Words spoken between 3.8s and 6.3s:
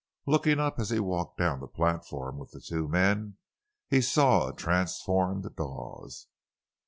he saw a transformed Dawes.